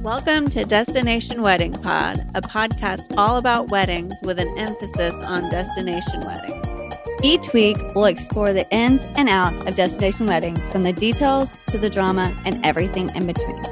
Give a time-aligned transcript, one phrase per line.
[0.00, 6.20] Welcome to Destination Wedding Pod, a podcast all about weddings with an emphasis on destination
[6.20, 6.66] weddings.
[7.22, 11.78] Each week, we'll explore the ins and outs of destination weddings from the details to
[11.78, 13.62] the drama and everything in between.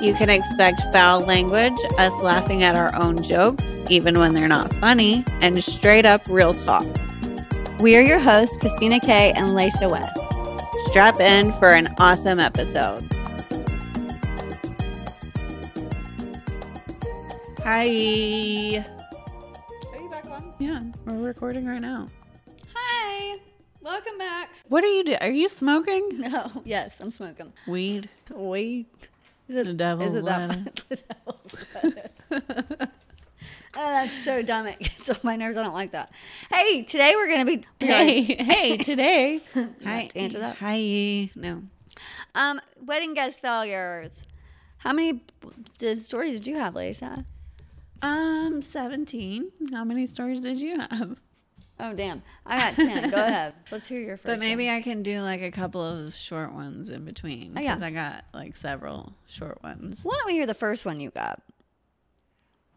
[0.00, 4.74] You can expect foul language, us laughing at our own jokes, even when they're not
[4.74, 6.86] funny, and straight up real talk.
[7.80, 10.18] We are your hosts, Christina Kay and Laysha West.
[10.90, 13.15] Strap in for an awesome episode.
[17.68, 17.82] Hi.
[17.82, 17.90] Are
[20.00, 20.54] you back on?
[20.60, 22.08] Yeah, we're recording right now.
[22.72, 23.40] Hi.
[23.80, 24.50] Welcome back.
[24.68, 25.18] What are you doing?
[25.20, 26.62] Are you smoking No.
[26.64, 27.52] Yes, I'm smoking.
[27.66, 28.08] weed?
[28.32, 28.86] Weed.
[29.48, 30.48] Is The devil's Is it that
[30.88, 31.54] the devil's
[32.30, 32.88] lettuce.
[33.74, 34.68] Oh, that's so dumb.
[34.68, 35.58] It gets on my nerves.
[35.58, 36.12] I don't like that.
[36.52, 37.64] Hey, today we're gonna be.
[37.80, 39.40] Hey, hey, today.
[39.82, 40.06] Hi.
[40.06, 40.56] to answer that?
[40.58, 41.30] Hi.
[41.34, 41.64] No.
[42.36, 44.22] Um, wedding guest failures.
[44.78, 45.20] How many
[45.96, 47.26] stories did you have, Lisa?
[48.02, 49.50] Um, 17.
[49.72, 51.18] How many stories did you have?
[51.78, 52.22] Oh, damn.
[52.46, 53.10] I got 10.
[53.10, 53.54] Go ahead.
[53.70, 54.26] Let's hear your first.
[54.26, 57.52] But maybe I can do like a couple of short ones in between.
[57.56, 57.74] Oh, yeah.
[57.74, 60.00] Because I got like several short ones.
[60.02, 61.42] Why don't we hear the first one you got?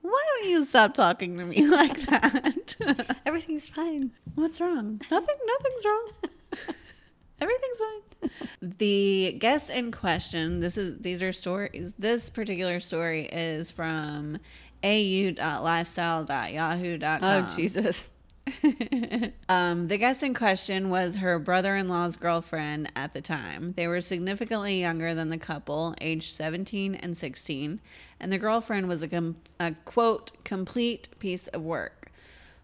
[0.02, 3.18] Why don't you stop talking to me like that?
[3.26, 4.12] Everything's fine.
[4.36, 5.02] What's wrong?
[5.12, 5.36] Nothing.
[5.46, 6.10] Nothing's wrong.
[7.42, 8.30] Everything's fine.
[8.62, 10.60] The guest in question.
[10.60, 11.00] This is.
[11.00, 11.94] These are stories.
[11.98, 14.40] This particular story is from
[14.84, 17.24] au.lifestyle.yahoo.com.
[17.24, 18.08] Oh, Jesus.
[19.50, 23.74] um, the guest in question was her brother in law's girlfriend at the time.
[23.74, 27.80] They were significantly younger than the couple, aged 17 and 16,
[28.20, 32.12] and the girlfriend was a, com- a quote, complete piece of work.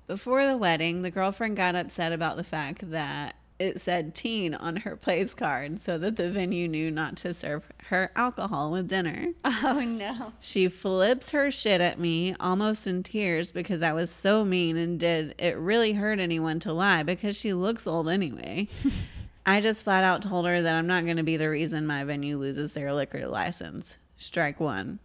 [0.07, 4.77] Before the wedding, the girlfriend got upset about the fact that it said teen on
[4.77, 9.33] her place card so that the venue knew not to serve her alcohol with dinner.
[9.43, 10.33] Oh, no.
[10.39, 14.99] She flips her shit at me, almost in tears, because I was so mean and
[14.99, 18.67] did it really hurt anyone to lie because she looks old anyway.
[19.45, 22.03] I just flat out told her that I'm not going to be the reason my
[22.03, 23.97] venue loses their liquor license.
[24.17, 24.99] Strike one.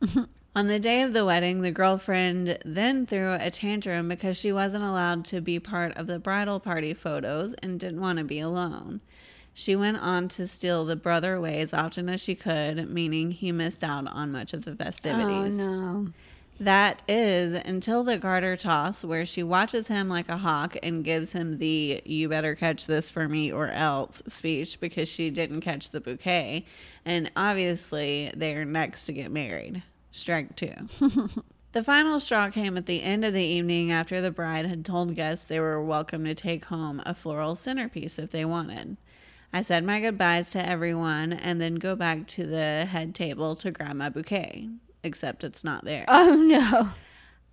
[0.54, 4.82] On the day of the wedding, the girlfriend then threw a tantrum because she wasn't
[4.82, 9.00] allowed to be part of the bridal party photos and didn't want to be alone.
[9.54, 13.52] She went on to steal the brother away as often as she could, meaning he
[13.52, 15.58] missed out on much of the festivities.
[15.60, 16.12] Oh, no.
[16.58, 21.32] That is until the garter toss, where she watches him like a hawk and gives
[21.32, 25.90] him the you better catch this for me or else speech because she didn't catch
[25.90, 26.66] the bouquet.
[27.04, 29.82] And obviously, they are next to get married.
[30.10, 30.74] Strike two.
[31.72, 35.14] The final straw came at the end of the evening after the bride had told
[35.14, 38.96] guests they were welcome to take home a floral centerpiece if they wanted.
[39.52, 43.70] I said my goodbyes to everyone and then go back to the head table to
[43.70, 44.68] grab my bouquet,
[45.04, 46.06] except it's not there.
[46.08, 46.90] Oh, no.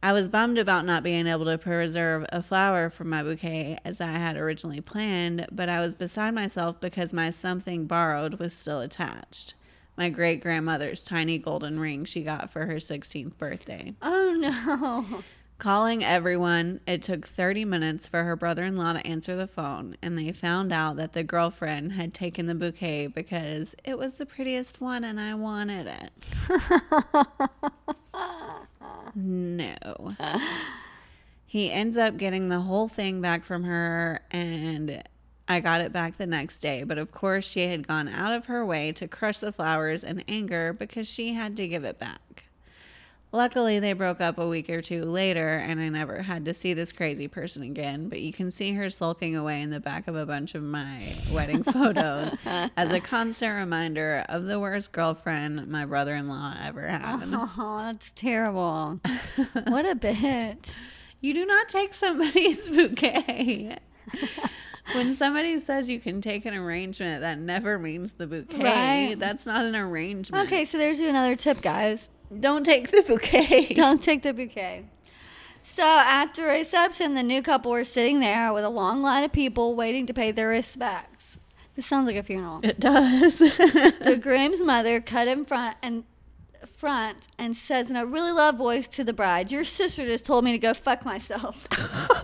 [0.02, 4.02] I was bummed about not being able to preserve a flower for my bouquet as
[4.02, 8.82] I had originally planned, but I was beside myself because my something borrowed was still
[8.82, 9.54] attached.
[9.98, 13.96] My great grandmother's tiny golden ring she got for her 16th birthday.
[14.02, 15.24] Oh, no.
[15.58, 19.98] Calling everyone, it took 30 minutes for her brother in law to answer the phone,
[20.04, 24.26] and they found out that the girlfriend had taken the bouquet because it was the
[24.28, 26.12] prettiest one and I wanted it.
[29.16, 30.16] no.
[31.48, 35.02] He ends up getting the whole thing back from her, and
[35.48, 36.84] I got it back the next day.
[36.84, 40.24] But of course, she had gone out of her way to crush the flowers in
[40.28, 42.44] anger because she had to give it back.
[43.34, 46.74] Luckily, they broke up a week or two later, and I never had to see
[46.74, 48.08] this crazy person again.
[48.08, 51.14] But you can see her sulking away in the back of a bunch of my
[51.32, 56.88] wedding photos as a constant reminder of the worst girlfriend my brother in law ever
[56.88, 57.24] had.
[57.60, 59.00] Oh, that's terrible.
[59.68, 60.70] what a bitch.
[61.20, 63.78] You do not take somebody's bouquet.
[64.94, 68.64] When somebody says you can take an arrangement, that never means the bouquet.
[68.64, 69.16] Right.
[69.20, 70.48] That's not an arrangement.
[70.48, 72.10] Okay, so there's another tip, guys.
[72.40, 73.74] Don't take the bouquet.
[73.76, 74.86] Don't take the bouquet.
[75.64, 79.32] So at the reception, the new couple were sitting there with a long line of
[79.32, 81.38] people waiting to pay their respects.
[81.76, 82.60] This sounds like a funeral.
[82.64, 83.38] It does.
[83.40, 86.04] the groom's mother cut in front and
[86.68, 90.44] front and says in a really loud voice to the bride, "Your sister just told
[90.46, 91.66] me to go fuck myself.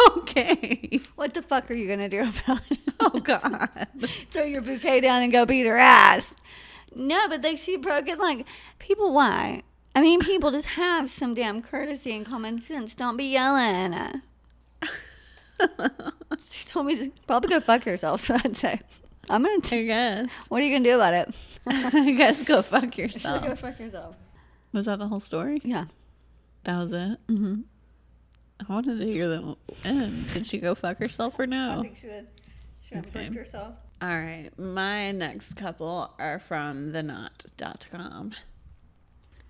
[0.18, 1.00] okay.
[1.16, 2.80] what the fuck are you gonna do about it?
[3.00, 3.70] Oh God.
[4.32, 6.34] Throw your bouquet down and go beat her ass."
[6.96, 8.20] No, but like she broke it.
[8.20, 8.46] Like
[8.80, 9.64] people, why?
[9.96, 12.96] I mean, people just have some damn courtesy and common sense.
[12.96, 14.22] Don't be yelling.
[16.50, 18.22] she told me to probably go fuck yourself.
[18.22, 18.80] So I'd say,
[19.30, 19.56] I'm gonna.
[19.56, 20.30] I T- guess.
[20.50, 21.34] what are you gonna do about it?
[21.68, 23.44] I guess go fuck yourself.
[23.44, 24.16] go fuck yourself.
[24.74, 25.62] Was that the whole story?
[25.64, 25.86] Yeah.
[26.64, 27.20] That was it?
[27.28, 27.62] Mm-hmm.
[28.60, 30.34] I wanted to hear the end.
[30.34, 31.80] Did she go fuck herself or no?
[31.80, 32.28] I think she did.
[32.82, 33.26] She Okay.
[33.34, 33.76] herself.
[34.02, 34.50] All right.
[34.58, 38.34] My next couple are from the knot.com.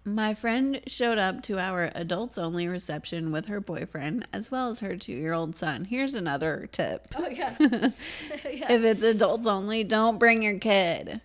[0.05, 4.81] My friend showed up to our adults only reception with her boyfriend as well as
[4.81, 5.85] her two year old son.
[5.85, 7.07] Here's another tip.
[7.15, 7.55] Oh yeah.
[7.59, 8.71] yeah.
[8.71, 11.21] If it's adults only, don't bring your kid.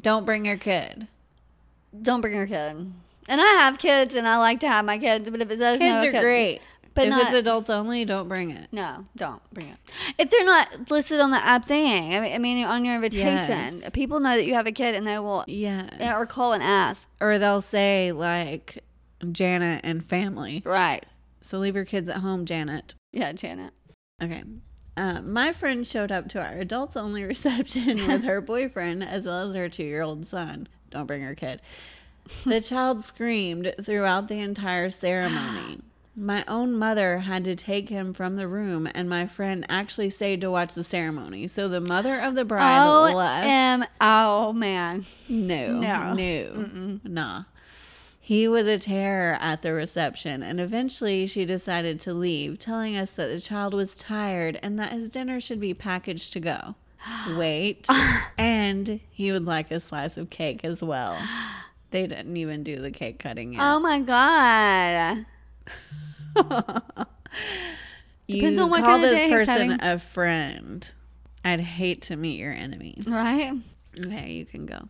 [0.00, 1.06] Don't bring your kid.
[2.02, 2.92] Don't bring your kid.
[3.28, 5.28] And I have kids, and I like to have my kids.
[5.30, 6.60] But if it says Kids no, are kid- great.
[6.94, 8.68] but if not- it's adults only, don't bring it.
[8.70, 9.76] No, don't bring it.
[10.18, 13.78] If they're not listed on the app thing, I mean, I mean on your invitation,
[13.80, 13.90] Yes.
[13.94, 16.16] people know that you have a kid, and they will Yeah.
[16.18, 17.08] or call and ask.
[17.20, 18.84] Or they'll say like
[19.32, 20.62] Janet and family.
[20.64, 21.04] Right.
[21.40, 22.94] So leave your kids at home, Janet.
[23.12, 23.72] Yeah, Janet.
[24.22, 24.42] Okay.
[24.96, 29.48] Uh, my friend showed up to our adults only reception with her boyfriend as well
[29.48, 30.68] as her two year old son.
[30.90, 31.60] Don't bring her kid.
[32.44, 35.80] The child screamed throughout the entire ceremony.
[36.16, 40.40] My own mother had to take him from the room, and my friend actually stayed
[40.42, 41.48] to watch the ceremony.
[41.48, 43.46] So the mother of the bride Oh, left.
[43.82, 45.06] um, oh man.
[45.28, 46.14] No, No.
[46.14, 47.42] no, nah.
[48.20, 53.10] He was a terror at the reception, and eventually she decided to leave, telling us
[53.10, 56.74] that the child was tired and that his dinner should be packaged to go.
[57.36, 57.86] Wait,
[58.38, 61.18] and he would like a slice of cake as well.
[61.94, 63.62] They didn't even do the cake cutting yet.
[63.62, 65.26] Oh my god.
[68.26, 70.92] you depends on what call kind of this person a friend.
[71.44, 73.04] I'd hate to meet your enemies.
[73.06, 73.52] Right.
[74.04, 74.88] Okay, you can go.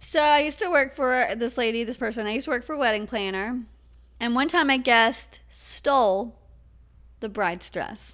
[0.00, 2.24] So I used to work for this lady, this person.
[2.24, 3.62] I used to work for a wedding planner,
[4.20, 6.38] and one time a guest stole
[7.18, 8.12] the bride's dress.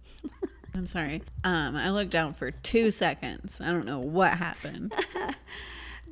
[0.74, 1.20] I'm sorry.
[1.44, 3.60] Um, I looked down for two seconds.
[3.60, 4.94] I don't know what happened.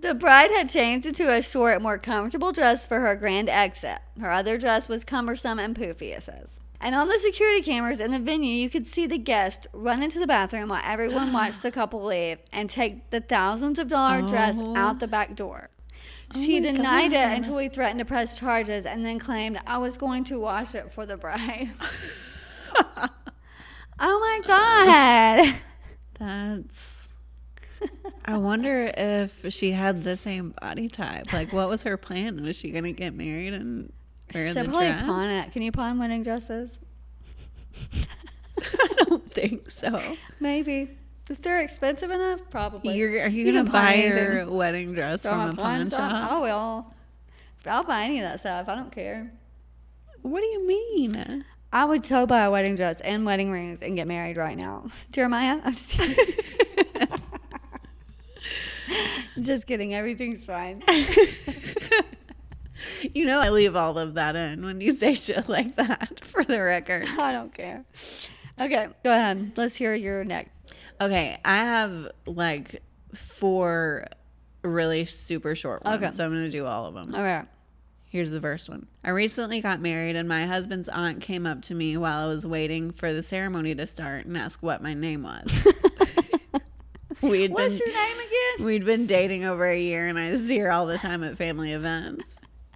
[0.01, 3.99] The bride had changed into a short, more comfortable dress for her grand exit.
[4.21, 6.59] Her other dress was cumbersome and poofy, it says.
[6.81, 10.19] And on the security cameras in the venue, you could see the guest run into
[10.19, 14.57] the bathroom while everyone watched the couple leave and take the thousands of dollar dress
[14.59, 14.75] Oh.
[14.75, 15.69] out the back door.
[16.35, 19.77] Oh she my denied it until we threatened to press charges and then claimed I
[19.79, 21.71] was going to wash it for the bride.
[22.77, 23.11] oh
[24.01, 25.55] my God.
[26.19, 27.00] That's.
[28.25, 31.33] I wonder if she had the same body type.
[31.33, 32.43] Like, what was her plan?
[32.43, 33.93] Was she gonna get married and
[34.35, 35.03] wear So the probably dress?
[35.05, 35.53] pawn it.
[35.53, 36.79] Can you pawn wedding dresses?
[38.63, 40.01] I don't think so.
[40.39, 40.97] Maybe.
[41.29, 42.97] If they're expensive enough, probably.
[42.97, 46.29] You're, are you, You gonna buy pawn your wedding dress from a pawn shop?
[46.31, 46.87] Oh, I will.
[47.67, 48.69] I'll buy any of that stuff.
[48.69, 49.33] I don't care.
[50.23, 51.45] What do you mean?
[51.73, 54.89] I would so buy a wedding dress and wedding rings and get married right now.
[55.13, 56.35] Jeremiah, I'm just kidding.
[59.47, 59.95] just kidding.
[59.95, 60.83] Everything's fine.
[63.15, 66.21] You know, I leave all of that in when you say shit like that.
[66.25, 67.07] For the record.
[67.19, 67.85] I don't care.
[68.59, 69.53] Okay, go ahead.
[69.57, 70.51] Let's hear your next.
[71.01, 72.83] Okay, I have like
[73.15, 74.07] four
[74.63, 76.11] really super short ones, Okay.
[76.11, 77.15] so I'm gonna do all of them.
[77.15, 77.47] All right.
[78.07, 78.87] Here's the first one.
[79.05, 82.47] I recently got married, and my husband's aunt came up to me while I was
[82.47, 85.67] waiting for the ceremony to start and asked what my name was.
[87.29, 88.67] we'd What's been your name again?
[88.67, 91.73] we'd been dating over a year, and I see her all the time at family
[91.73, 92.25] events.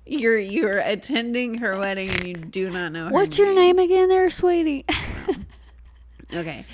[0.06, 4.08] You're you're attending her wedding, and you do not know her What's your name again,
[4.08, 4.84] there, sweetie?
[6.32, 6.64] Okay.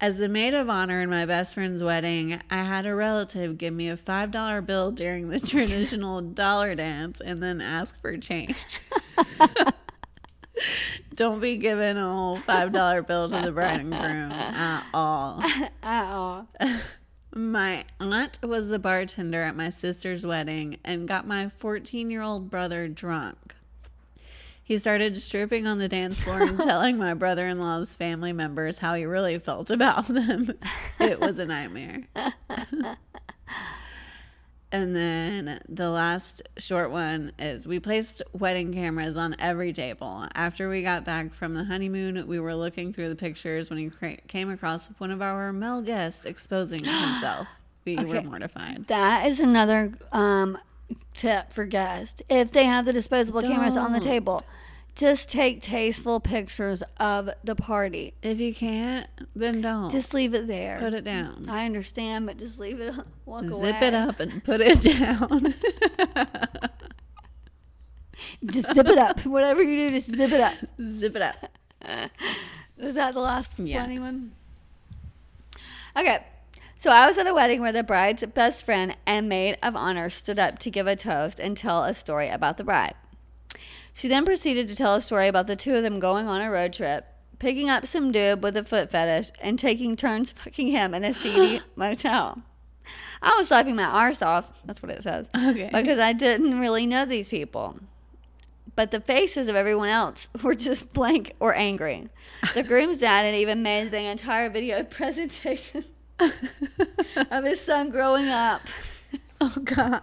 [0.00, 3.74] As the maid of honor in my best friend's wedding, I had a relative give
[3.74, 8.54] me a $5 bill during the traditional dollar dance and then ask for change.
[11.14, 15.42] Don't be giving a whole $5 bill to the bride and groom at all.
[15.82, 16.46] Oh.
[17.34, 22.50] My aunt was the bartender at my sister's wedding and got my 14 year old
[22.50, 23.54] brother drunk.
[24.62, 28.78] He started stripping on the dance floor and telling my brother in law's family members
[28.78, 30.52] how he really felt about them.
[31.00, 32.04] It was a nightmare.
[34.70, 40.26] and then the last short one is we placed wedding cameras on every table.
[40.34, 43.88] After we got back from the honeymoon, we were looking through the pictures when he
[43.88, 47.48] cra- came across one of our male guests exposing himself.
[47.84, 48.86] We were mortified.
[48.88, 50.58] That is another um,
[51.14, 52.22] tip for guests.
[52.28, 54.42] If they have the disposable cameras on the table,
[54.98, 58.12] just take tasteful pictures of the party.
[58.22, 59.90] If you can't, then don't.
[59.90, 60.78] Just leave it there.
[60.80, 61.46] put it down.
[61.48, 62.94] I understand, but just leave it.
[63.24, 63.70] Walk Zip away.
[63.80, 65.54] it up and put it down.
[68.44, 69.24] Just zip it up.
[69.24, 70.54] Whatever you do, just zip it up.
[70.98, 71.36] Zip it up.
[72.76, 73.82] Is that the last Yeah.
[73.82, 74.32] funny one?
[75.96, 76.24] Okay.
[76.78, 80.10] So I was at a wedding where the bride's best friend and maid of honor
[80.10, 82.94] stood up to give a toast and tell a story about the bride.
[83.98, 86.48] She then proceeded to tell a story about the two of them going on a
[86.52, 87.04] road trip,
[87.40, 91.12] picking up some dude with a foot fetish, and taking turns fucking him in a
[91.12, 92.44] seedy motel.
[93.20, 94.62] I was laughing my arse off.
[94.64, 95.28] That's what it says.
[95.34, 95.68] Okay.
[95.72, 97.80] Because I didn't really know these people.
[98.76, 102.08] But the faces of everyone else were just blank or angry.
[102.54, 105.82] The groom's dad had even made the entire video presentation
[106.20, 108.62] of his son growing up.
[109.40, 110.02] Oh God.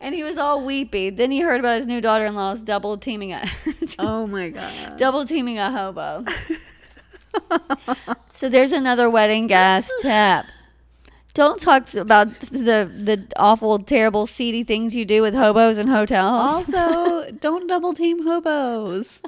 [0.00, 1.10] And he was all weepy.
[1.10, 3.44] Then he heard about his new daughter in law's double teaming a
[3.98, 4.96] Oh my God.
[4.96, 6.24] double teaming a hobo.
[8.32, 10.46] so there's another wedding gas tip.
[11.34, 16.66] Don't talk about the the awful, terrible, seedy things you do with hobos in hotels
[16.74, 19.20] Also, don't double team hobos.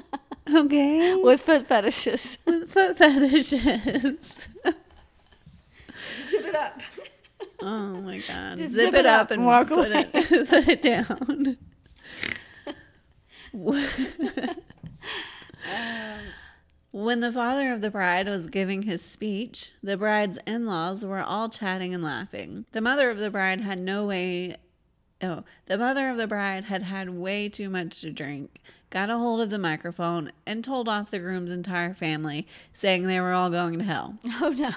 [0.53, 1.15] Okay.
[1.15, 2.37] with foot fetishes.
[2.45, 4.37] With foot fetishes.
[6.29, 6.79] Zip it up.
[7.65, 8.57] Oh my god.
[8.57, 10.07] Just zip, it up and walk put away.
[10.13, 11.57] it put it down.
[16.91, 21.49] when the father of the bride was giving his speech, the bride's in-laws were all
[21.49, 22.65] chatting and laughing.
[22.71, 24.57] The mother of the bride had no way
[25.21, 29.17] Oh, the mother of the bride had had way too much to drink, got a
[29.17, 33.49] hold of the microphone, and told off the groom's entire family, saying they were all
[33.49, 34.19] going to hell.
[34.41, 34.71] Oh no.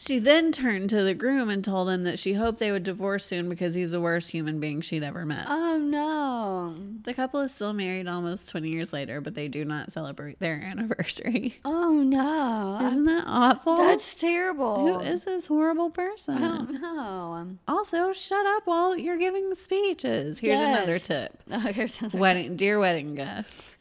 [0.00, 3.24] She then turned to the groom and told him that she hoped they would divorce
[3.24, 5.46] soon because he's the worst human being she'd ever met.
[5.48, 6.72] Oh no.
[7.02, 10.54] The couple is still married almost 20 years later, but they do not celebrate their
[10.62, 11.58] anniversary.
[11.64, 12.78] Oh no.
[12.86, 13.76] Isn't that awful?
[13.78, 14.86] That's terrible.
[14.86, 16.40] Who is this horrible I person?
[16.40, 17.48] don't know.
[17.66, 20.38] Also, shut up while you're giving speeches.
[20.38, 21.42] Here's another tip.
[21.50, 23.76] Oh, here's another Wedding, dear wedding guests,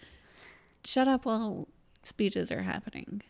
[0.83, 1.67] shut up while
[2.01, 3.21] speeches are happening.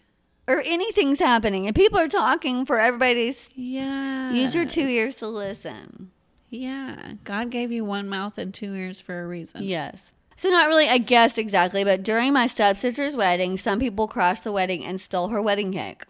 [0.47, 4.31] Or anything's happening and people are talking for everybody's Yeah.
[4.31, 6.11] use your two ears to listen.
[6.49, 7.13] Yeah.
[7.23, 9.63] God gave you one mouth and two ears for a reason.
[9.63, 10.13] Yes.
[10.37, 14.51] So not really a guest exactly, but during my stepsister's wedding, some people crashed the
[14.51, 16.03] wedding and stole her wedding cake.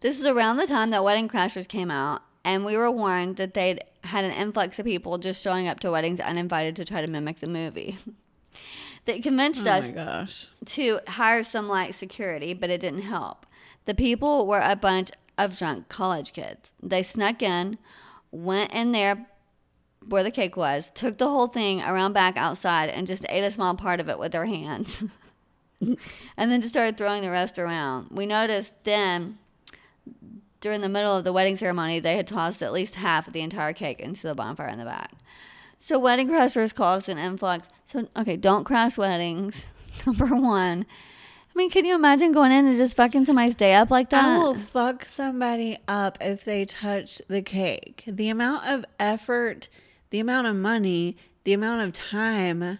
[0.00, 3.52] This was around the time that Wedding Crashers came out, and we were warned that
[3.54, 7.06] they'd had an influx of people just showing up to weddings uninvited to try to
[7.06, 7.96] mimic the movie.
[9.04, 10.46] that convinced Oh us gosh.
[10.66, 13.46] to hire some light security, but it didn't help.
[13.86, 16.72] The people were a bunch of drunk college kids.
[16.82, 17.78] They snuck in,
[18.30, 19.26] went in there
[20.06, 23.50] where the cake was, took the whole thing around back outside, and just ate a
[23.50, 25.04] small part of it with their hands.
[25.80, 25.98] and
[26.36, 28.08] then just started throwing the rest around.
[28.10, 29.38] We noticed then,
[30.60, 33.40] during the middle of the wedding ceremony, they had tossed at least half of the
[33.40, 35.12] entire cake into the bonfire in the back.
[35.78, 37.68] So wedding crashers caused an influx.
[37.86, 39.66] So okay, don't crash weddings.
[40.06, 40.86] Number one.
[41.60, 44.24] I mean, can you imagine going in and just fucking somebody's day up like that?
[44.24, 48.02] I will fuck somebody up if they touch the cake.
[48.06, 49.68] The amount of effort,
[50.08, 52.78] the amount of money, the amount of time,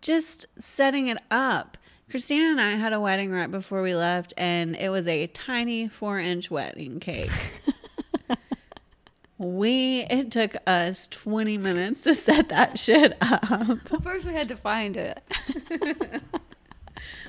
[0.00, 1.76] just setting it up.
[2.08, 5.88] Christina and I had a wedding right before we left, and it was a tiny
[5.88, 7.32] four inch wedding cake.
[9.38, 13.88] we, it took us 20 minutes to set that shit up.
[14.04, 15.20] First, we had to find it.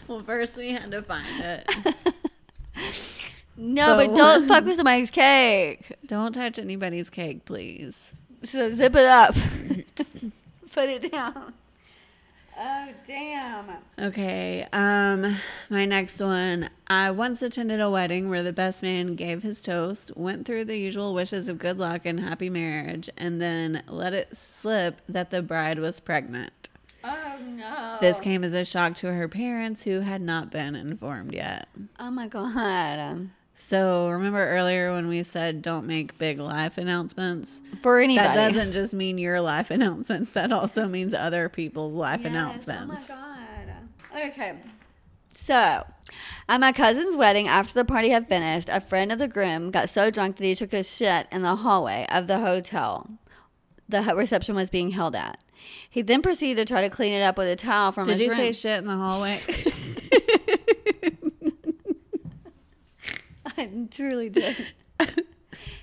[0.07, 1.69] Well, first we had to find it.
[3.59, 5.91] No, But but don't fuck with somebody's cake.
[6.05, 8.11] Don't touch anybody's cake, please.
[8.43, 9.33] So zip it up.
[10.71, 11.53] Put it down.
[12.59, 13.65] Oh damn.
[13.99, 14.67] Okay.
[14.71, 15.37] Um
[15.71, 16.69] my next one.
[16.87, 20.77] I once attended a wedding where the best man gave his toast, went through the
[20.77, 25.41] usual wishes of good luck and happy marriage, and then let it slip that the
[25.41, 26.66] bride was pregnant.
[27.07, 27.97] Oh no.
[28.01, 31.69] This came as a shock to her parents who had not been informed yet.
[31.99, 32.99] Oh my god.
[32.99, 37.61] Um, so, remember earlier when we said don't make big life announcements?
[37.81, 38.27] For anybody.
[38.27, 43.05] That doesn't just mean your life announcements, that also means other people's life Yes, announcements.
[43.09, 44.29] Oh my god.
[44.31, 44.53] Okay.
[45.31, 45.85] So,
[46.49, 49.89] at my cousin's wedding, after the party had finished, a friend of the groom got
[49.89, 53.09] so drunk that he took a shit in the hallway of the hotel
[53.89, 55.39] the reception was being held at.
[55.89, 58.21] He then proceeded to try to clean it up with a towel from Did his
[58.21, 58.29] room.
[58.29, 59.39] Did you say shit in the hallway?
[63.57, 64.55] I truly did.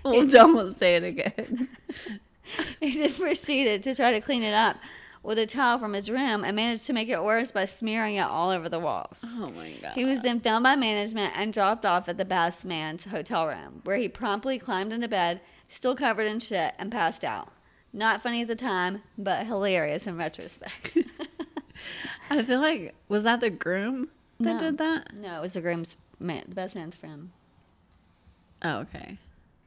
[0.04, 1.68] well, don't say it again.
[2.78, 4.76] He then proceeded to try to clean it up
[5.22, 8.26] with a towel from his room and managed to make it worse by smearing it
[8.26, 9.20] all over the walls.
[9.24, 9.92] Oh my god.
[9.94, 13.80] He was then found by management and dropped off at the best man's hotel room,
[13.84, 17.48] where he promptly climbed into bed, still covered in shit, and passed out.
[17.96, 20.98] Not funny at the time, but hilarious in retrospect.
[22.30, 24.08] I feel like was that the groom
[24.40, 24.58] that No.
[24.58, 25.14] did that?
[25.14, 27.30] no, it was the groom's man, the best man's friend.
[28.62, 29.18] Oh, okay.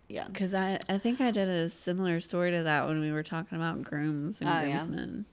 [0.10, 0.28] Yeah.
[0.28, 3.58] Because I, I think I did a similar story to that when we were talking
[3.58, 4.78] about grooms and Oh, yeah.
[4.78, 5.26] groomsmen.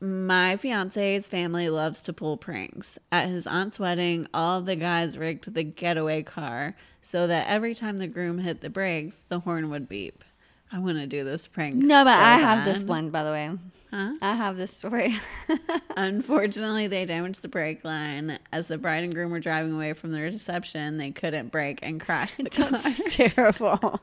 [0.00, 2.98] My fiance's family loves to pull pranks.
[3.12, 7.98] At his aunt's wedding, all the guys rigged the getaway car so that every time
[7.98, 10.24] the groom hit the brakes, the horn would beep.
[10.72, 11.74] I want to do this prank.
[11.76, 13.50] No, but so I have this one, by the way.
[13.90, 14.14] Huh?
[14.22, 15.18] I have this story.
[15.96, 18.38] Unfortunately, they damaged the brake line.
[18.50, 22.00] As the bride and groom were driving away from the reception, they couldn't brake and
[22.00, 22.70] crashed the car.
[22.70, 24.00] That's terrible.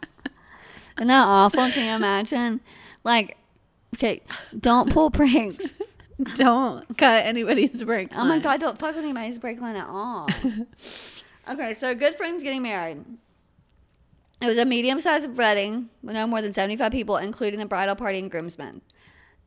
[0.97, 1.71] Isn't that awful?
[1.71, 2.61] Can you imagine?
[3.03, 3.38] Like,
[3.95, 4.21] okay,
[4.59, 5.73] don't pull pranks.
[6.35, 8.25] Don't cut anybody's brake line.
[8.25, 10.27] Oh my god, don't fuck with anybody's brake line at all.
[11.49, 13.03] okay, so good friends getting married.
[14.41, 17.96] It was a medium sized wedding with no more than 75 people, including the bridal
[17.96, 18.81] party and groomsmen.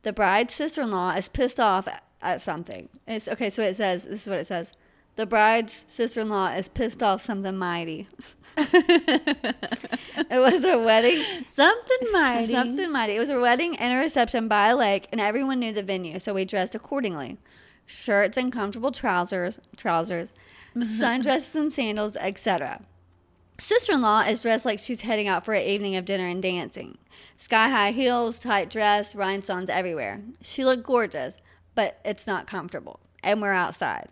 [0.03, 1.87] The bride's sister in law is pissed off
[2.21, 2.89] at something.
[3.07, 4.71] It's okay, so it says this is what it says.
[5.15, 8.07] The bride's sister in law is pissed off something mighty.
[8.57, 9.55] it
[10.31, 12.53] was a wedding Something mighty.
[12.53, 13.15] Something mighty.
[13.15, 16.19] It was a wedding and a reception by a lake, and everyone knew the venue,
[16.19, 17.37] so we dressed accordingly.
[17.85, 20.29] Shirts and comfortable trousers, trousers,
[20.77, 22.81] sundresses and sandals, etc.
[23.57, 26.97] Sister-in-law is dressed like she's heading out for an evening of dinner and dancing.
[27.37, 30.21] Sky-high heels, tight dress, rhinestones everywhere.
[30.41, 31.35] She looked gorgeous,
[31.75, 34.09] but it's not comfortable, and we're outside.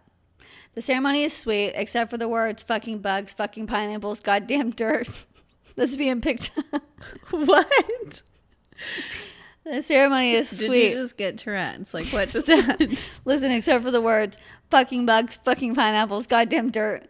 [0.74, 5.26] The ceremony is sweet, except for the words "fucking bugs," "fucking pineapples," "goddamn dirt."
[5.76, 6.84] That's being picked up.
[7.32, 8.22] What?
[9.64, 10.70] The ceremony is sweet.
[10.70, 11.94] Did you just get Tourette's?
[11.94, 13.08] Like what just happened?
[13.26, 14.38] Listen, except for the words
[14.70, 17.08] fucking bugs, fucking pineapples, goddamn dirt.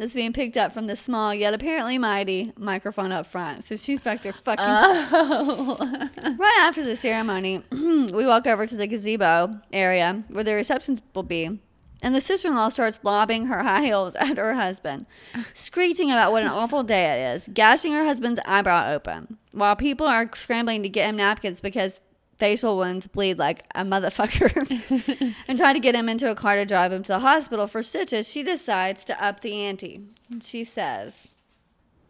[0.00, 3.64] That's being picked up from the small yet apparently mighty microphone up front.
[3.64, 4.64] So she's back there fucking.
[4.66, 5.76] oh.
[6.38, 11.22] right after the ceremony, we walk over to the gazebo area where the receptions will
[11.22, 11.60] be.
[12.02, 15.04] And the sister in law starts lobbing her high heels at her husband,
[15.52, 20.06] screeching about what an awful day it is, gashing her husband's eyebrow open, while people
[20.06, 22.00] are scrambling to get him napkins because
[22.40, 26.64] facial wounds bleed like a motherfucker, and try to get him into a car to
[26.64, 28.28] drive him to the hospital for stitches.
[28.28, 30.00] She decides to up the ante.
[30.40, 31.28] She says,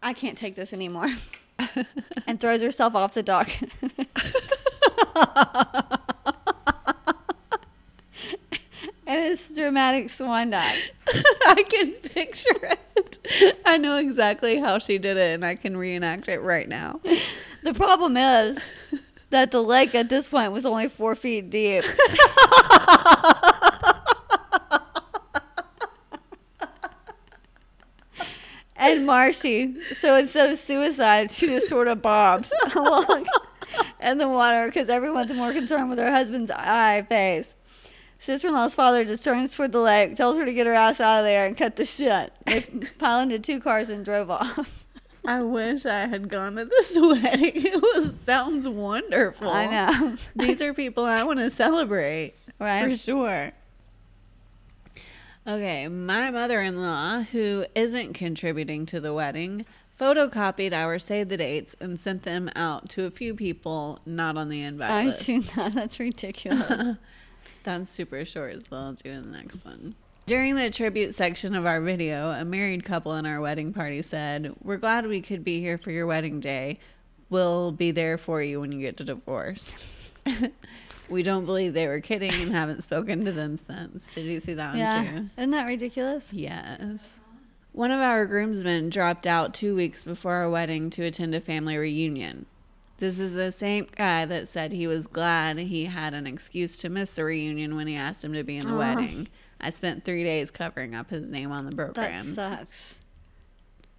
[0.02, 1.10] I can't take this anymore,
[2.26, 3.50] and throws herself off the dock.
[9.06, 10.92] and it's dramatic swan dive.
[11.46, 13.58] I can picture it.
[13.66, 17.00] I know exactly how she did it and I can reenact it right now.
[17.62, 18.58] The problem is
[19.30, 21.84] that the lake at this point was only four feet deep.
[28.76, 29.74] and marshy.
[29.92, 33.26] So instead of suicide, she just sort of bobs along
[34.00, 37.54] in the water because everyone's more concerned with her husband's eye face.
[38.18, 41.00] Sister in law's father just turns toward the lake, tells her to get her ass
[41.00, 42.32] out of there and cut the shit.
[42.44, 42.60] They
[42.98, 44.79] pile into two cars and drove off.
[45.24, 47.52] I wish I had gone to this wedding.
[47.54, 49.50] It was sounds wonderful.
[49.50, 50.16] I know.
[50.36, 52.34] These are people I want to celebrate.
[52.58, 52.90] Right?
[52.90, 53.52] For sure.
[55.46, 59.64] Okay, my mother in law, who isn't contributing to the wedding,
[59.98, 64.48] photocopied our save the dates and sent them out to a few people not on
[64.48, 65.22] the invite I've list.
[65.22, 65.72] seen that.
[65.74, 66.96] That's ridiculous.
[67.62, 69.94] That's super short, so I'll do the next one.
[70.30, 74.54] During the tribute section of our video, a married couple in our wedding party said,
[74.62, 76.78] We're glad we could be here for your wedding day.
[77.30, 79.88] We'll be there for you when you get divorced.
[81.08, 84.06] we don't believe they were kidding and haven't spoken to them since.
[84.06, 85.02] Did you see that one yeah.
[85.02, 85.30] too?
[85.36, 86.28] Isn't that ridiculous?
[86.30, 87.08] Yes.
[87.72, 91.76] One of our groomsmen dropped out two weeks before our wedding to attend a family
[91.76, 92.46] reunion.
[92.98, 96.88] This is the same guy that said he was glad he had an excuse to
[96.88, 98.78] miss the reunion when he asked him to be in the Aw.
[98.78, 99.26] wedding.
[99.60, 102.34] I spent three days covering up his name on the That program.
[102.34, 102.96] sucks.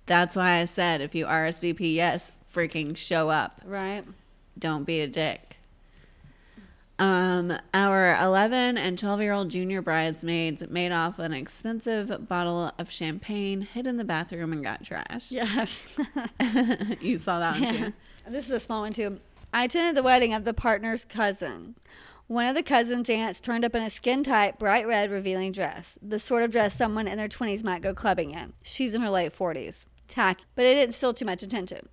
[0.06, 3.62] That's why I said if you RSVP, yes, freaking show up.
[3.65, 4.04] Right?
[4.58, 5.58] Don't be a dick.
[7.00, 12.91] Um, our 11 and 12 year old junior bridesmaids made off an expensive bottle of
[12.91, 15.32] champagne, hid in the bathroom, and got trashed.
[15.32, 15.65] Yeah.
[17.02, 17.86] you saw that one Yeah.
[17.88, 17.93] too.
[18.30, 19.19] This is a small one too.
[19.52, 21.76] I attended the wedding of the partner's cousin.
[22.32, 25.98] One of the cousin's aunts turned up in a skin tight, bright red, revealing dress.
[26.02, 28.54] The sort of dress someone in their 20s might go clubbing in.
[28.63, 29.84] She's in her late 40s.
[30.08, 31.89] Tacky, but it didn't steal too much attention.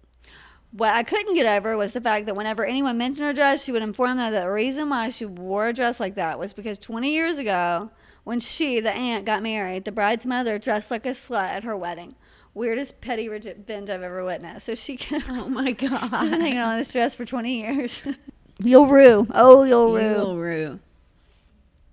[0.71, 3.73] What I couldn't get over was the fact that whenever anyone mentioned her dress, she
[3.73, 6.79] would inform them that the reason why she wore a dress like that was because
[6.79, 7.91] 20 years ago,
[8.23, 11.77] when she, the aunt, got married, the bride's mother dressed like a slut at her
[11.77, 12.15] wedding.
[12.55, 14.67] Weirdest petty revenge I've ever witnessed.
[14.67, 15.21] So she can.
[15.31, 16.17] Oh my god.
[16.21, 18.05] She's been hanging on this dress for 20 years.
[18.61, 19.27] You'll rue.
[19.33, 20.35] Oh, you'll rue.
[20.35, 20.81] Rue.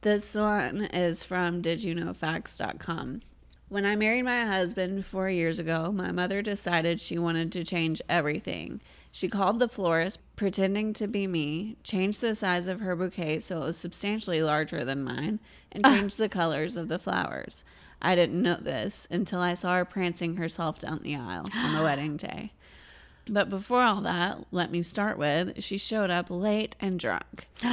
[0.02, 3.22] This one is from didyouknowfacts.com.
[3.68, 8.02] When I married my husband four years ago, my mother decided she wanted to change
[8.08, 8.82] everything.
[9.12, 13.64] She called the florist, pretending to be me, changed the size of her bouquet so
[13.64, 15.40] it was substantially larger than mine,
[15.72, 15.90] and ah.
[15.90, 17.64] changed the colors of the flowers.
[18.02, 21.82] I didn't know this until I saw her prancing herself down the aisle on the
[21.84, 22.52] wedding day.
[23.28, 27.48] But before all that, let me start with she showed up late and drunk.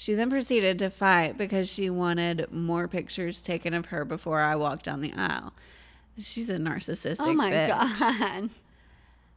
[0.00, 4.54] She then proceeded to fight because she wanted more pictures taken of her before I
[4.54, 5.52] walked down the aisle.
[6.16, 7.98] She's a narcissistic Oh my bitch.
[7.98, 8.50] god.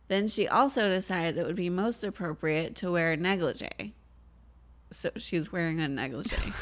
[0.08, 3.96] Then she also decided it would be most appropriate to wear a negligee.
[4.92, 6.54] So she's wearing a negligee.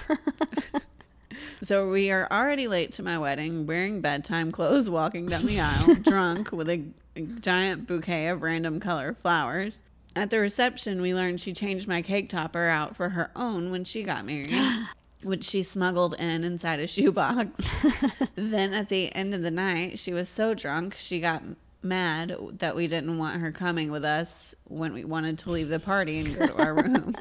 [1.62, 5.96] so we are already late to my wedding, wearing bedtime clothes, walking down the aisle,
[6.04, 9.82] drunk with a, a giant bouquet of random color flowers.
[10.16, 13.84] At the reception, we learned she changed my cake topper out for her own when
[13.84, 14.60] she got married,
[15.24, 17.60] which she smuggled in inside a shoebox.
[18.36, 21.44] then at the end of the night, she was so drunk she got
[21.82, 25.80] mad that we didn't want her coming with us when we wanted to leave the
[25.80, 27.16] party and go to our room.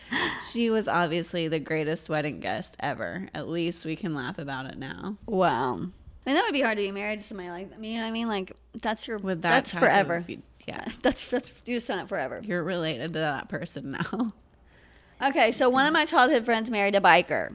[0.52, 3.28] she was obviously the greatest wedding guest ever.
[3.34, 5.16] At least we can laugh about it now.
[5.26, 5.88] Wow.
[6.26, 7.76] I mean, that would be hard to be married to somebody like that.
[7.76, 8.28] I mean, you know what I mean?
[8.28, 10.16] Like, that's your, With that, that's type forever.
[10.16, 10.30] of-
[10.66, 12.40] yeah, That's, that's, you just done it forever.
[12.42, 14.32] you're related to that person now.
[15.22, 17.54] Okay, so one of my childhood friends married a biker.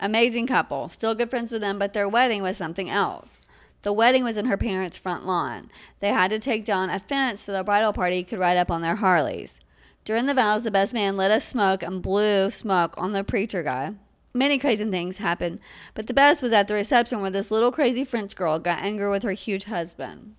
[0.00, 0.88] Amazing couple.
[0.90, 3.40] Still good friends with them, but their wedding was something else.
[3.82, 5.70] The wedding was in her parents' front lawn.
[6.00, 8.82] They had to take down a fence so the bridal party could ride up on
[8.82, 9.60] their Harleys.
[10.04, 13.62] During the vows, the best man lit a smoke and blew smoke on the preacher
[13.62, 13.94] guy.
[14.32, 15.58] Many crazy things happened,
[15.94, 19.10] but the best was at the reception where this little crazy French girl got angry
[19.10, 20.36] with her huge husband.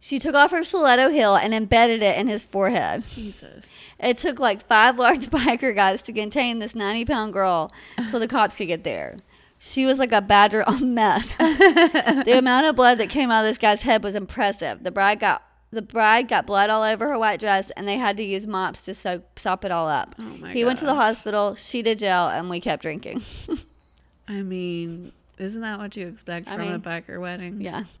[0.00, 3.06] She took off her stiletto heel and embedded it in his forehead.
[3.08, 3.70] Jesus.
[3.98, 7.72] It took like five large biker guys to contain this 90 pound girl
[8.10, 9.18] so the cops could get there.
[9.58, 11.38] She was like a badger on meth.
[11.38, 14.82] the amount of blood that came out of this guy's head was impressive.
[14.82, 15.42] The bride got
[15.74, 18.82] the bride got blood all over her white dress, and they had to use mops
[18.82, 20.14] to soak, sop it all up.
[20.18, 23.22] Oh my he went to the hospital, she to jail, and we kept drinking.
[24.28, 27.60] I mean, isn't that what you expect I from a mean, biker wedding?
[27.60, 27.84] yeah.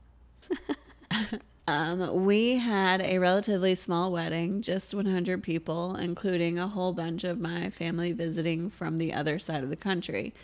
[1.66, 7.40] Um, we had a relatively small wedding, just 100 people, including a whole bunch of
[7.40, 10.34] my family visiting from the other side of the country.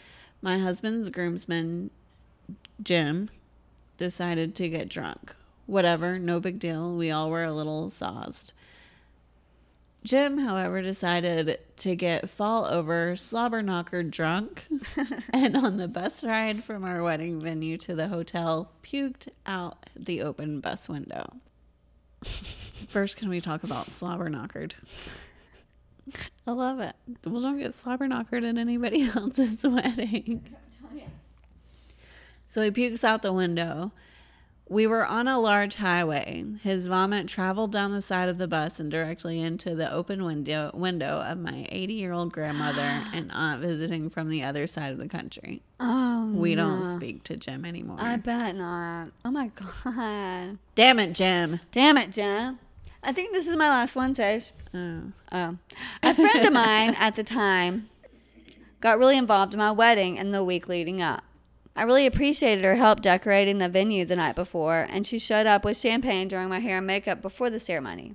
[0.40, 1.90] My husband's groomsman,
[2.82, 3.28] Jim,
[3.98, 5.34] decided to get drunk.
[5.70, 6.96] Whatever, no big deal.
[6.96, 8.52] We all were a little sauced.
[10.02, 14.64] Jim, however, decided to get fall over slobber knocker drunk
[15.32, 20.22] and on the bus ride from our wedding venue to the hotel puked out the
[20.22, 21.36] open bus window.
[22.24, 24.74] First, can we talk about slobber knockered?
[26.48, 26.96] I love it.
[27.24, 30.52] Well, don't get slobber knockered at anybody else's wedding.
[32.48, 33.92] So he pukes out the window.
[34.70, 36.44] We were on a large highway.
[36.62, 40.70] His vomit traveled down the side of the bus and directly into the open window
[40.72, 42.80] window of my 80-year-old grandmother
[43.12, 45.62] and aunt visiting from the other side of the country.
[45.80, 47.96] Oh, We don't speak to Jim anymore.
[47.98, 49.08] I bet not.
[49.24, 49.50] Oh my
[49.84, 50.58] god.
[50.76, 51.58] Damn it, Jim.
[51.72, 52.60] Damn it, Jim.
[53.02, 54.52] I think this is my last one, Sage.
[54.72, 55.02] Oh.
[55.32, 55.56] Oh.
[56.04, 57.88] A friend of mine at the time
[58.80, 61.24] got really involved in my wedding and the week leading up.
[61.76, 65.64] I really appreciated her help decorating the venue the night before, and she showed up
[65.64, 68.14] with champagne during my hair and makeup before the ceremony.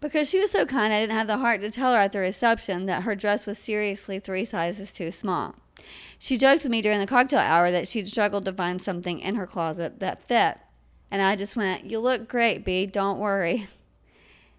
[0.00, 2.18] Because she was so kind, I didn't have the heart to tell her at the
[2.18, 5.56] reception that her dress was seriously three sizes too small.
[6.18, 9.34] She joked with me during the cocktail hour that she'd struggled to find something in
[9.34, 10.58] her closet that fit.
[11.10, 12.86] And I just went, You look great, B.
[12.86, 13.66] Don't worry.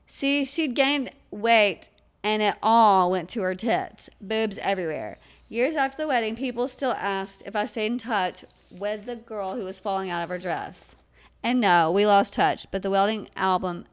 [0.08, 1.90] See, she'd gained weight
[2.24, 5.20] and it all went to her tits, boobs everywhere.
[5.56, 9.56] Years after the wedding, people still asked if I stayed in touch with the girl
[9.56, 10.96] who was falling out of her dress.
[11.42, 13.86] And no, we lost touch, but the wedding album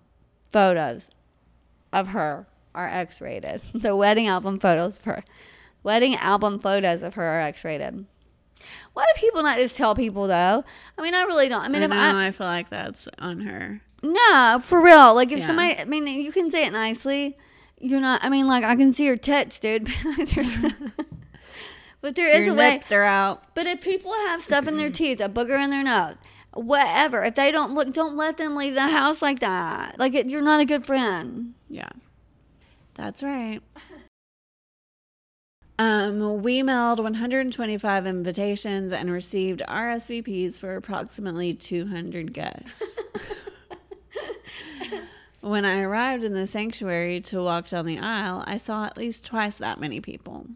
[0.51, 1.09] photos
[1.93, 3.63] of her are X rated.
[3.75, 5.23] the wedding album photos of her.
[5.85, 8.07] Wedding album photos of her are X rated.
[8.93, 10.65] Why do people not just tell people though?
[10.99, 11.63] I mean, I really don't.
[11.63, 13.81] I mean, I if know, I, I feel like that's on her.
[14.03, 15.15] no, for real.
[15.15, 15.47] Like if Yeah.
[15.47, 17.39] somebody, I mean, you can say it nicely.
[17.79, 18.25] You're not.
[18.25, 19.89] I mean, like I can see your tits, dude.
[22.03, 22.71] but there is Your a way.
[22.73, 23.55] lips are out.
[23.55, 26.17] But if people have stuff in their teeth, a booger in their nose,
[26.53, 29.99] whatever, if they don't look, don't let them leave the house like that.
[29.99, 31.55] Like it, you're not a good friend.
[31.71, 31.89] Yeah.
[32.95, 33.61] That's right.
[35.79, 43.01] Um, we mailed 125 invitations and received RSVPs for approximately 200 guests.
[45.41, 49.25] when I arrived in the sanctuary to walk down the aisle, I saw at least
[49.25, 50.47] twice that many people.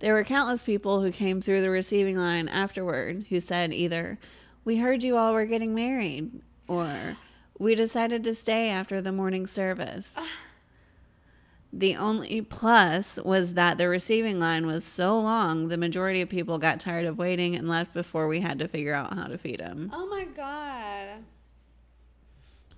[0.00, 4.18] There were countless people who came through the receiving line afterward who said either,
[4.64, 7.16] we heard you all were getting married, or
[7.58, 10.14] we decided to stay after the morning service.
[11.72, 16.58] The only plus was that the receiving line was so long, the majority of people
[16.58, 19.58] got tired of waiting and left before we had to figure out how to feed
[19.58, 19.90] them.
[19.92, 21.24] Oh my god.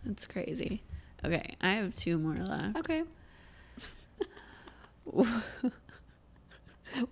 [0.04, 0.82] That's crazy.
[1.24, 2.78] Okay, I have two more left.
[2.78, 3.02] Okay.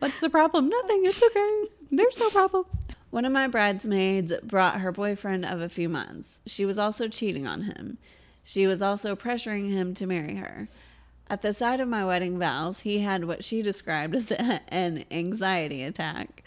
[0.05, 0.69] What's the problem?
[0.69, 1.07] Nothing.
[1.07, 1.63] It's okay.
[1.91, 2.67] There's no problem.
[3.09, 6.41] One of my bridesmaids brought her boyfriend of a few months.
[6.45, 7.97] She was also cheating on him.
[8.45, 10.69] She was also pressuring him to marry her.
[11.31, 15.07] At the sight of my wedding vows, he had what she described as a- an
[15.11, 16.45] anxiety attack.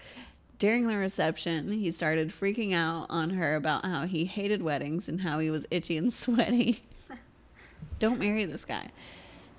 [0.59, 5.21] During the reception, he started freaking out on her about how he hated weddings and
[5.21, 6.83] how he was itchy and sweaty.
[7.97, 8.91] Don't marry this guy.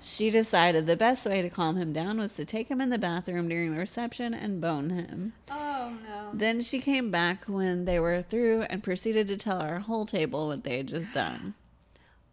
[0.01, 2.97] She decided the best way to calm him down was to take him in the
[2.97, 5.33] bathroom during the reception and bone him.
[5.51, 6.29] Oh no.
[6.33, 10.47] Then she came back when they were through and proceeded to tell our whole table
[10.47, 11.53] what they had just done.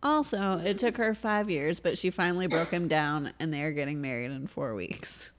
[0.02, 3.72] Also, it took her five years, but she finally broke him down and they are
[3.72, 5.30] getting married in four weeks.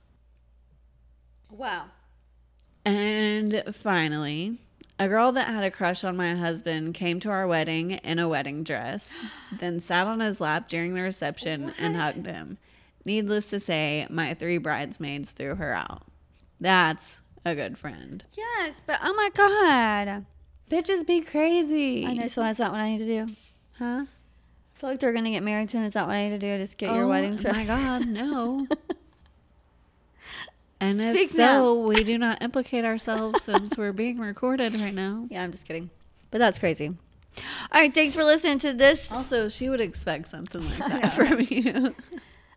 [1.50, 1.86] Wow.
[2.84, 4.58] And finally,
[4.98, 8.28] a girl that had a crush on my husband came to our wedding in a
[8.28, 9.12] wedding dress,
[9.58, 12.58] then sat on his lap during the reception and hugged him.
[13.04, 16.02] Needless to say, my three bridesmaids threw her out.
[16.60, 18.24] That's a good friend.
[18.36, 20.26] Yes, but oh my god.
[20.70, 22.04] Bitches be crazy.
[22.04, 23.32] I know, so that's not what I need to do.
[23.78, 24.04] Huh?
[24.04, 25.84] I feel like they're gonna get married soon.
[25.84, 26.58] Is that what I need to do?
[26.58, 27.54] Just get your oh wedding dress.
[27.54, 28.66] Oh my God, no.
[30.80, 35.26] and if Speak so, we do not implicate ourselves since we're being recorded right now.
[35.30, 35.90] Yeah, I'm just kidding.
[36.30, 36.88] But that's crazy.
[37.38, 39.10] All right, thanks for listening to this.
[39.10, 41.94] Also, she would expect something like that from you.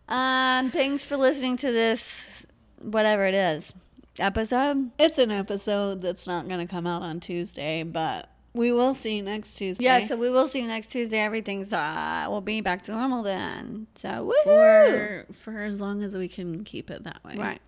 [0.08, 2.44] Um, thanks for listening to this,
[2.82, 3.72] whatever it is,
[4.18, 4.90] episode.
[4.98, 9.16] It's an episode that's not going to come out on Tuesday, but we will see
[9.16, 9.84] you next Tuesday.
[9.84, 11.18] Yeah, so we will see you next Tuesday.
[11.18, 13.86] Everything's uh, we'll be back to normal then.
[13.94, 15.26] So woohoo!
[15.26, 17.36] for for as long as we can keep it that way.
[17.38, 17.60] Right.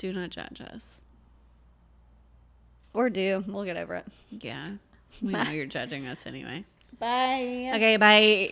[0.00, 1.02] Do not judge us.
[2.94, 4.06] Or do we'll get over it.
[4.30, 4.70] Yeah.
[5.20, 6.64] We know you're judging us anyway.
[6.98, 7.70] Bye.
[7.74, 8.48] Okay, bye.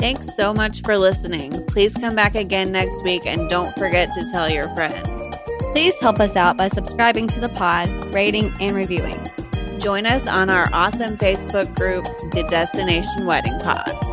[0.00, 1.64] Thanks so much for listening.
[1.66, 5.08] Please come back again next week and don't forget to tell your friends.
[5.72, 9.24] Please help us out by subscribing to the pod, rating, and reviewing.
[9.78, 14.11] Join us on our awesome Facebook group, The Destination Wedding Pod.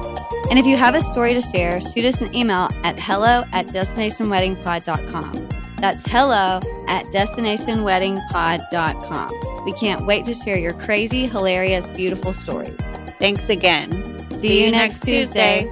[0.49, 3.67] And if you have a story to share, shoot us an email at hello at
[3.67, 5.47] destinationweddingpod.com.
[5.77, 9.65] That's hello at destinationweddingpod.com.
[9.65, 12.75] We can't wait to share your crazy, hilarious, beautiful stories.
[13.19, 14.19] Thanks again.
[14.39, 15.71] See, you next Tuesday.